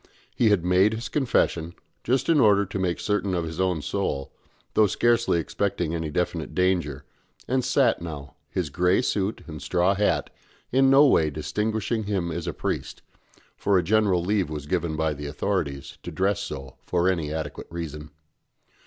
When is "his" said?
0.95-1.09, 3.45-3.61, 8.49-8.71